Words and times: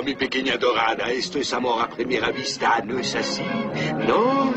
Oh, 0.00 0.02
mi 0.02 0.14
pequeña 0.14 0.56
dorada, 0.56 1.10
esto 1.10 1.38
es 1.38 1.52
amor 1.52 1.82
a 1.82 1.88
primera 1.90 2.30
vista, 2.30 2.82
¿no 2.86 2.98
es 2.98 3.14
así? 3.14 3.42
No. 4.08 4.50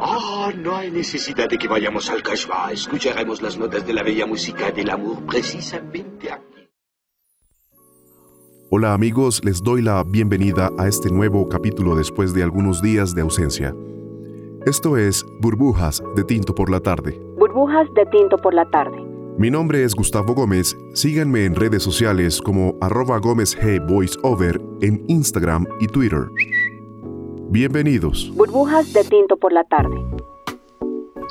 Oh, 0.00 0.50
no 0.56 0.76
hay 0.76 0.90
necesidad 0.90 1.48
de 1.48 1.56
que 1.56 1.68
vayamos 1.68 2.10
al 2.10 2.20
cashba. 2.20 2.72
Escucharemos 2.72 3.40
las 3.42 3.56
notas 3.56 3.86
de 3.86 3.92
la 3.92 4.02
bella 4.02 4.26
música 4.26 4.72
del 4.72 4.90
amor 4.90 5.24
precisamente 5.26 6.32
aquí. 6.32 6.68
Hola 8.72 8.92
amigos, 8.92 9.44
les 9.44 9.62
doy 9.62 9.82
la 9.82 10.02
bienvenida 10.02 10.72
a 10.78 10.88
este 10.88 11.08
nuevo 11.10 11.48
capítulo 11.48 11.94
después 11.94 12.34
de 12.34 12.42
algunos 12.42 12.82
días 12.82 13.14
de 13.14 13.22
ausencia. 13.22 13.72
Esto 14.64 14.96
es 14.96 15.24
Burbujas 15.40 16.02
de 16.16 16.24
Tinto 16.24 16.56
por 16.56 16.72
la 16.72 16.80
Tarde. 16.80 17.20
Burbujas 17.38 17.86
de 17.94 18.04
Tinto 18.06 18.36
por 18.38 18.52
la 18.52 18.68
Tarde. 18.68 19.05
Mi 19.38 19.50
nombre 19.50 19.84
es 19.84 19.94
Gustavo 19.94 20.34
Gómez. 20.34 20.74
Síganme 20.94 21.44
en 21.44 21.54
redes 21.54 21.82
sociales 21.82 22.40
como 22.40 22.74
arroba 22.80 23.18
Gómez 23.18 23.54
G 23.54 23.86
Voiceover 23.86 24.58
en 24.80 25.04
Instagram 25.08 25.66
y 25.78 25.88
Twitter. 25.88 26.30
Bienvenidos. 27.50 28.32
Burbujas 28.34 28.90
de 28.94 29.04
Tinto 29.04 29.36
por 29.36 29.52
la 29.52 29.62
Tarde. 29.64 29.94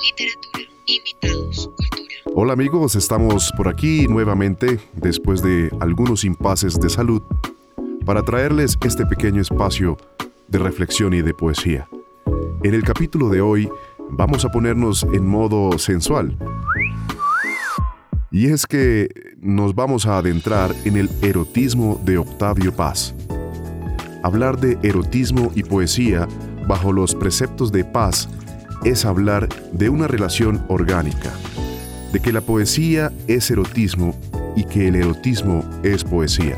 Literatura, 0.04 0.70
invitados, 0.86 1.72
cultura. 1.76 2.16
Hola 2.36 2.54
amigos, 2.54 2.96
estamos 2.96 3.52
por 3.58 3.68
aquí 3.68 4.06
nuevamente 4.08 4.80
después 4.94 5.42
de 5.42 5.72
algunos 5.80 6.26
impases 6.26 6.80
de 6.80 6.92
salud 6.92 7.24
para 8.06 8.22
traerles 8.22 8.78
este 8.86 9.08
pequeño 9.08 9.42
espacio 9.42 9.98
de 10.48 10.60
reflexión 10.60 11.16
y 11.16 11.24
de 11.24 11.34
poesía. 11.34 11.90
En 12.64 12.76
el 12.76 12.84
capítulo 12.84 13.30
de 13.30 13.42
hoy 13.42 13.68
vamos 14.12 14.46
a 14.46 14.50
ponernos 14.50 15.08
en 15.12 15.28
modo 15.28 15.80
sensual. 15.80 16.38
Y 18.36 18.48
es 18.48 18.66
que 18.66 19.08
nos 19.40 19.76
vamos 19.76 20.06
a 20.06 20.18
adentrar 20.18 20.76
en 20.84 20.98
el 20.98 21.10
erotismo 21.22 22.02
de 22.04 22.18
Octavio 22.18 22.76
Paz. 22.76 23.16
Hablar 24.24 24.60
de 24.60 24.78
erotismo 24.84 25.54
y 25.56 25.64
poesía 25.64 26.28
bajo 26.68 26.92
los 26.92 27.16
preceptos 27.16 27.72
de 27.72 27.86
Paz 27.86 28.28
es 28.84 29.06
hablar 29.06 29.48
de 29.72 29.88
una 29.88 30.10
relación 30.10 30.66
orgánica, 30.68 31.32
de 32.12 32.20
que 32.20 32.34
la 32.34 32.42
poesía 32.42 33.10
es 33.30 33.50
erotismo 33.50 34.14
y 34.58 34.66
que 34.66 34.90
el 34.90 34.98
erotismo 34.98 35.64
es 35.82 36.04
poesía. 36.04 36.58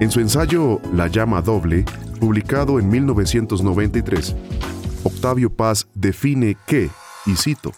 En 0.00 0.10
su 0.10 0.18
ensayo 0.18 0.80
La 0.92 1.06
llama 1.06 1.40
doble, 1.40 1.84
publicado 2.18 2.80
en 2.80 2.88
1993, 2.88 4.34
Octavio 5.04 5.50
Paz 5.50 5.86
define 5.94 6.56
que, 6.66 6.90
y 7.26 7.36
cito, 7.36 7.70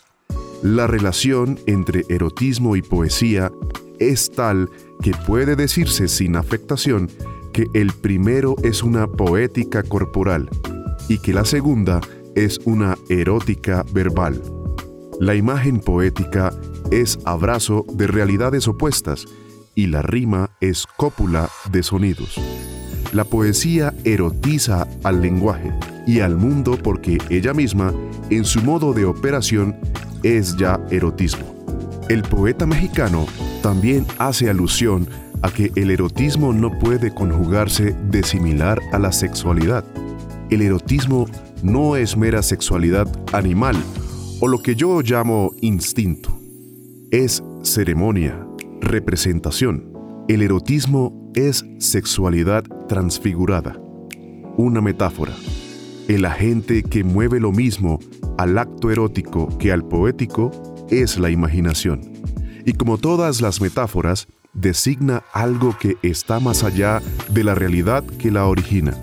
la 0.62 0.86
relación 0.86 1.58
entre 1.66 2.04
erotismo 2.08 2.74
y 2.76 2.82
poesía 2.82 3.52
es 3.98 4.30
tal 4.30 4.70
que 5.02 5.12
puede 5.26 5.56
decirse 5.56 6.08
sin 6.08 6.36
afectación 6.36 7.08
que 7.52 7.66
el 7.74 7.92
primero 7.92 8.56
es 8.62 8.82
una 8.82 9.06
poética 9.06 9.82
corporal 9.82 10.48
y 11.08 11.18
que 11.18 11.32
la 11.32 11.44
segunda 11.44 12.00
es 12.34 12.60
una 12.64 12.96
erótica 13.08 13.84
verbal. 13.92 14.42
La 15.20 15.34
imagen 15.34 15.80
poética 15.80 16.52
es 16.90 17.18
abrazo 17.24 17.84
de 17.92 18.06
realidades 18.06 18.68
opuestas 18.68 19.26
y 19.74 19.86
la 19.86 20.02
rima 20.02 20.50
es 20.60 20.86
cópula 20.96 21.50
de 21.70 21.82
sonidos. 21.82 22.34
La 23.12 23.24
poesía 23.24 23.94
erotiza 24.04 24.86
al 25.02 25.22
lenguaje 25.22 25.72
y 26.06 26.20
al 26.20 26.36
mundo 26.36 26.78
porque 26.82 27.18
ella 27.30 27.54
misma, 27.54 27.92
en 28.30 28.44
su 28.44 28.60
modo 28.62 28.92
de 28.92 29.04
operación, 29.04 29.76
es 30.22 30.56
ya 30.56 30.80
erotismo. 30.90 31.54
El 32.08 32.22
poeta 32.22 32.66
mexicano 32.66 33.26
también 33.62 34.06
hace 34.18 34.48
alusión 34.48 35.08
a 35.42 35.50
que 35.50 35.70
el 35.76 35.90
erotismo 35.90 36.52
no 36.52 36.78
puede 36.78 37.12
conjugarse 37.12 37.94
de 38.10 38.22
similar 38.22 38.80
a 38.92 38.98
la 38.98 39.12
sexualidad. 39.12 39.84
El 40.50 40.62
erotismo 40.62 41.26
no 41.62 41.96
es 41.96 42.16
mera 42.16 42.42
sexualidad 42.42 43.06
animal 43.32 43.76
o 44.40 44.48
lo 44.48 44.58
que 44.60 44.74
yo 44.74 45.00
llamo 45.02 45.52
instinto. 45.60 46.38
Es 47.10 47.42
ceremonia, 47.62 48.46
representación. 48.80 49.92
El 50.28 50.42
erotismo 50.42 51.30
es 51.34 51.64
sexualidad 51.78 52.64
transfigurada, 52.88 53.78
una 54.56 54.80
metáfora 54.80 55.32
el 56.08 56.24
agente 56.24 56.82
que 56.82 57.04
mueve 57.04 57.38
lo 57.38 57.52
mismo 57.52 58.00
al 58.38 58.56
acto 58.56 58.90
erótico 58.90 59.48
que 59.58 59.72
al 59.72 59.84
poético 59.84 60.50
es 60.88 61.18
la 61.18 61.28
imaginación. 61.28 62.00
Y 62.64 62.72
como 62.72 62.96
todas 62.96 63.42
las 63.42 63.60
metáforas, 63.60 64.26
designa 64.54 65.22
algo 65.34 65.76
que 65.78 65.96
está 66.02 66.40
más 66.40 66.64
allá 66.64 67.02
de 67.28 67.44
la 67.44 67.54
realidad 67.54 68.02
que 68.18 68.30
la 68.30 68.46
origina. 68.46 68.96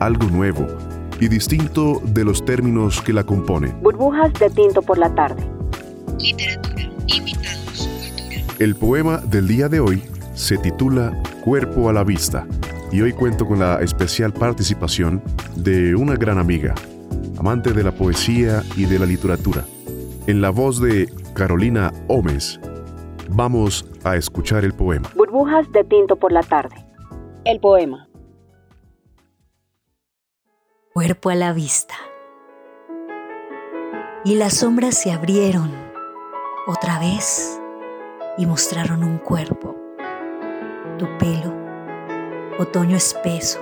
Algo 0.00 0.26
nuevo 0.26 0.66
y 1.20 1.28
distinto 1.28 2.02
de 2.04 2.24
los 2.24 2.44
términos 2.44 3.00
que 3.00 3.12
la 3.12 3.22
componen. 3.22 3.80
Burbujas 3.80 4.32
de 4.34 4.50
tinto 4.50 4.82
por 4.82 4.98
la 4.98 5.14
tarde. 5.14 5.48
Literatura, 6.18 6.90
invitados, 7.06 7.88
cultura. 7.88 8.42
El 8.58 8.74
poema 8.74 9.18
del 9.18 9.46
día 9.46 9.68
de 9.68 9.78
hoy 9.78 10.02
se 10.34 10.58
titula 10.58 11.16
Cuerpo 11.44 11.88
a 11.88 11.92
la 11.92 12.02
vista 12.02 12.44
y 12.94 13.02
hoy 13.02 13.12
cuento 13.12 13.44
con 13.44 13.58
la 13.58 13.80
especial 13.80 14.32
participación 14.32 15.20
de 15.56 15.96
una 15.96 16.14
gran 16.14 16.38
amiga, 16.38 16.76
amante 17.36 17.72
de 17.72 17.82
la 17.82 17.90
poesía 17.90 18.62
y 18.76 18.84
de 18.84 19.00
la 19.00 19.04
literatura. 19.04 19.64
En 20.28 20.40
la 20.40 20.50
voz 20.50 20.80
de 20.80 21.12
Carolina 21.34 21.92
Gómez, 22.06 22.60
vamos 23.30 23.84
a 24.04 24.14
escuchar 24.14 24.64
el 24.64 24.74
poema. 24.74 25.10
Burbujas 25.16 25.72
de 25.72 25.82
tinto 25.82 26.14
por 26.14 26.30
la 26.30 26.44
tarde. 26.44 26.76
El 27.44 27.58
poema. 27.58 28.08
Cuerpo 30.92 31.30
a 31.30 31.34
la 31.34 31.52
vista. 31.52 31.96
Y 34.24 34.36
las 34.36 34.58
sombras 34.58 34.96
se 34.96 35.10
abrieron 35.10 35.68
otra 36.68 37.00
vez 37.00 37.60
y 38.38 38.46
mostraron 38.46 39.02
un 39.02 39.18
cuerpo. 39.18 39.74
Tu 40.96 41.08
pelo 41.18 41.63
otoño 42.58 42.96
espeso, 42.96 43.60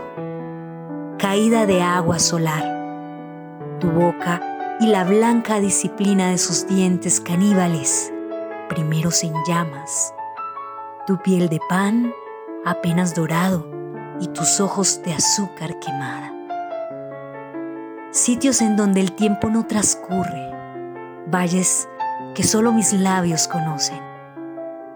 caída 1.18 1.64
de 1.64 1.80
agua 1.82 2.18
solar, 2.18 3.78
tu 3.80 3.90
boca 3.90 4.40
y 4.80 4.86
la 4.86 5.04
blanca 5.04 5.60
disciplina 5.60 6.28
de 6.28 6.38
sus 6.38 6.66
dientes 6.66 7.20
caníbales, 7.20 8.12
primero 8.68 9.10
sin 9.10 9.32
llamas, 9.48 10.12
tu 11.06 11.16
piel 11.22 11.48
de 11.48 11.58
pan 11.68 12.12
apenas 12.66 13.14
dorado 13.14 13.66
y 14.20 14.28
tus 14.28 14.60
ojos 14.60 15.00
de 15.02 15.14
azúcar 15.14 15.78
quemada. 15.78 16.32
Sitios 18.10 18.60
en 18.60 18.76
donde 18.76 19.00
el 19.00 19.12
tiempo 19.12 19.48
no 19.48 19.66
transcurre, 19.66 20.50
valles 21.28 21.88
que 22.34 22.42
solo 22.42 22.72
mis 22.72 22.92
labios 22.92 23.48
conocen 23.48 24.11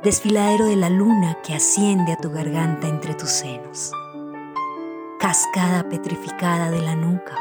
desfiladero 0.06 0.66
de 0.66 0.76
la 0.76 0.88
luna 0.88 1.36
que 1.42 1.52
asciende 1.52 2.12
a 2.12 2.16
tu 2.16 2.30
garganta 2.30 2.86
entre 2.86 3.12
tus 3.14 3.28
senos, 3.28 3.90
cascada 5.18 5.82
petrificada 5.88 6.70
de 6.70 6.80
la 6.80 6.94
nuca, 6.94 7.34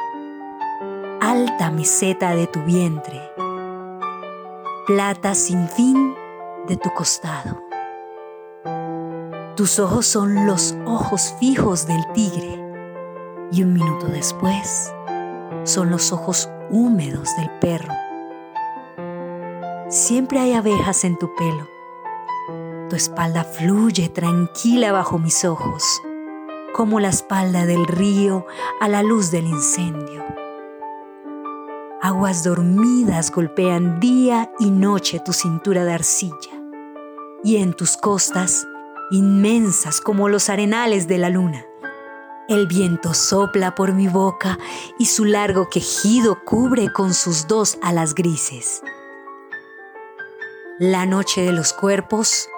alta 1.21 1.69
meseta 1.69 2.33
de 2.33 2.47
tu 2.47 2.63
vientre, 2.63 3.21
plata 4.87 5.35
sin 5.35 5.67
fin 5.69 6.15
de 6.67 6.75
tu 6.75 6.89
costado. 6.89 7.61
Tus 9.55 9.77
ojos 9.77 10.07
son 10.07 10.47
los 10.47 10.75
ojos 10.87 11.35
fijos 11.39 11.85
del 11.85 12.03
tigre. 12.13 12.63
Y 13.51 13.61
un 13.61 13.73
minuto 13.73 14.07
después 14.07 14.91
son 15.65 15.91
los 15.91 16.11
ojos 16.11 16.49
húmedos 16.71 17.29
del 17.37 17.51
perro. 17.61 17.93
Siempre 19.87 20.39
hay 20.39 20.53
abejas 20.53 21.03
en 21.03 21.15
tu 21.19 21.29
pelo 21.35 21.74
tu 22.89 22.95
espalda 22.95 23.43
fluye 23.43 24.09
tranquila 24.09 24.91
bajo 24.91 25.17
mis 25.17 25.45
ojos, 25.45 25.83
como 26.73 26.99
la 26.99 27.09
espalda 27.09 27.65
del 27.65 27.87
río 27.87 28.45
a 28.79 28.87
la 28.87 29.01
luz 29.01 29.31
del 29.31 29.47
incendio. 29.47 30.23
Aguas 32.01 32.43
dormidas 32.43 33.31
golpean 33.31 33.99
día 33.99 34.51
y 34.59 34.69
noche 34.69 35.19
tu 35.19 35.33
cintura 35.33 35.85
de 35.85 35.93
arcilla, 35.93 36.51
y 37.43 37.57
en 37.57 37.73
tus 37.73 37.97
costas, 37.97 38.67
inmensas 39.11 40.01
como 40.01 40.29
los 40.29 40.49
arenales 40.49 41.07
de 41.07 41.17
la 41.17 41.29
luna. 41.29 41.65
El 42.47 42.67
viento 42.67 43.15
sopla 43.15 43.73
por 43.73 43.93
mi 43.93 44.07
boca 44.07 44.59
y 44.99 45.07
su 45.07 45.25
largo 45.25 45.67
quejido 45.69 46.43
cubre 46.43 46.91
con 46.93 47.15
sus 47.15 47.47
dos 47.47 47.79
alas 47.81 48.13
grises. 48.13 48.83
La 50.77 51.05
noche 51.05 51.41
de 51.41 51.53
los 51.53 51.73
cuerpos 51.73 52.49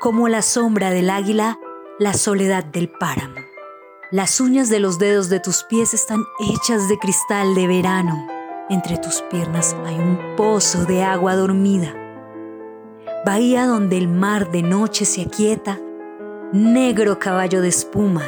como 0.00 0.28
la 0.28 0.40
sombra 0.40 0.90
del 0.90 1.10
águila, 1.10 1.60
la 1.98 2.14
soledad 2.14 2.64
del 2.64 2.88
páramo. 2.88 3.34
Las 4.10 4.40
uñas 4.40 4.70
de 4.70 4.80
los 4.80 4.98
dedos 4.98 5.28
de 5.28 5.40
tus 5.40 5.62
pies 5.64 5.92
están 5.92 6.24
hechas 6.40 6.88
de 6.88 6.98
cristal 6.98 7.54
de 7.54 7.66
verano. 7.66 8.26
Entre 8.70 8.96
tus 8.96 9.20
piernas 9.30 9.76
hay 9.84 9.96
un 9.96 10.36
pozo 10.36 10.86
de 10.86 11.04
agua 11.04 11.36
dormida. 11.36 11.94
Bahía 13.26 13.66
donde 13.66 13.98
el 13.98 14.08
mar 14.08 14.50
de 14.50 14.62
noche 14.62 15.04
se 15.04 15.20
aquieta, 15.20 15.78
negro 16.50 17.18
caballo 17.18 17.60
de 17.60 17.68
espuma, 17.68 18.24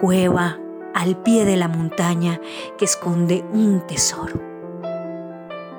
cueva 0.00 0.58
al 0.94 1.18
pie 1.22 1.44
de 1.44 1.58
la 1.58 1.68
montaña 1.68 2.40
que 2.78 2.86
esconde 2.86 3.44
un 3.52 3.86
tesoro. 3.86 4.40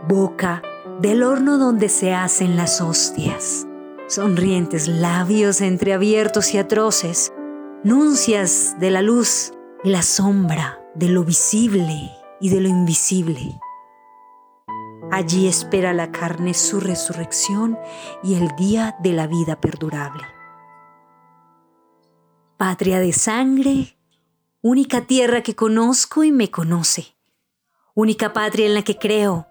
Boca 0.08 0.62
del 1.02 1.24
horno 1.24 1.58
donde 1.58 1.90
se 1.90 2.14
hacen 2.14 2.56
las 2.56 2.80
hostias. 2.80 3.66
Sonrientes 4.08 4.88
labios 4.88 5.62
entreabiertos 5.62 6.54
y 6.54 6.60
atroces, 6.60 7.34
nuncias 7.84 8.80
de 8.80 8.92
la 8.92 9.02
luz 9.02 9.52
y 9.84 9.90
la 9.90 10.04
sombra, 10.04 10.80
de 10.94 11.10
lo 11.10 11.24
visible 11.24 12.12
y 12.40 12.50
de 12.50 12.62
lo 12.62 12.70
invisible. 12.70 13.60
Allí 15.12 15.48
espera 15.48 15.92
la 15.92 16.12
carne 16.12 16.54
su 16.54 16.80
resurrección 16.80 17.80
y 18.22 18.36
el 18.36 18.56
día 18.56 18.96
de 19.02 19.14
la 19.14 19.26
vida 19.26 19.60
perdurable. 19.60 20.24
Patria 22.58 23.00
de 23.00 23.12
sangre, 23.12 23.98
única 24.62 25.02
tierra 25.02 25.42
que 25.42 25.56
conozco 25.56 26.24
y 26.24 26.32
me 26.32 26.52
conoce, 26.52 27.16
única 27.96 28.34
patria 28.34 28.68
en 28.68 28.76
la 28.76 28.84
que 28.84 29.00
creo, 29.00 29.48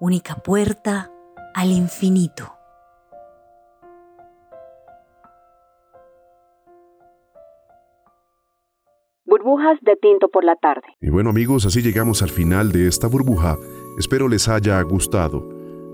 única 0.00 0.36
puerta 0.36 1.12
al 1.54 1.70
infinito. 1.70 2.59
Burbujas 9.42 9.78
de 9.80 9.96
tinto 9.96 10.28
por 10.28 10.44
la 10.44 10.54
tarde. 10.56 10.82
Y 11.00 11.08
bueno 11.08 11.30
amigos, 11.30 11.64
así 11.64 11.80
llegamos 11.80 12.22
al 12.22 12.28
final 12.28 12.72
de 12.72 12.86
esta 12.86 13.06
burbuja. 13.06 13.56
Espero 13.98 14.28
les 14.28 14.48
haya 14.48 14.82
gustado. 14.82 15.48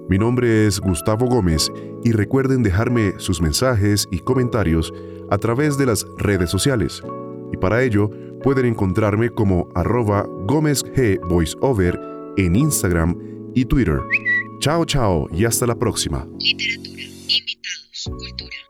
Mi 0.09 0.19
nombre 0.19 0.67
es 0.67 0.81
Gustavo 0.81 1.27
Gómez 1.27 1.71
y 2.03 2.11
recuerden 2.11 2.65
dejarme 2.65 3.13
sus 3.19 3.41
mensajes 3.41 4.09
y 4.11 4.19
comentarios 4.19 4.93
a 5.31 5.39
través 5.39 5.79
de 5.79 5.87
las 5.87 6.05
redes 6.19 6.51
sociales. 6.51 7.03
Y 7.53 7.57
para 7.57 7.83
ello 7.85 8.11
pueden 8.43 8.67
encontrarme 8.67 9.31
como 9.31 9.69
arroba 9.77 10.27
Gómez 10.47 10.85
G 10.85 11.21
Voiceover 11.29 12.01
en 12.37 12.57
Instagram 12.57 13.17
y 13.55 13.65
Twitter. 13.65 14.01
Chao, 14.59 14.85
chao 14.85 15.29
y 15.31 15.45
hasta 15.45 15.69
la 15.69 15.77
próxima. 15.77 16.27
Literatura, 16.41 17.03
invitados, 17.29 18.11
cultura. 18.11 18.66